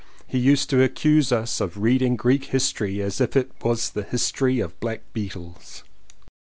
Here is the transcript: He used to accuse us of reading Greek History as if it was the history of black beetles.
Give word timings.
He 0.25 0.39
used 0.39 0.67
to 0.71 0.81
accuse 0.81 1.31
us 1.31 1.61
of 1.61 1.77
reading 1.77 2.15
Greek 2.15 2.45
History 2.45 3.03
as 3.03 3.21
if 3.21 3.35
it 3.35 3.51
was 3.61 3.91
the 3.91 4.01
history 4.01 4.59
of 4.59 4.79
black 4.79 5.03
beetles. 5.13 5.83